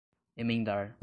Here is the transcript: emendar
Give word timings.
emendar 0.35 0.97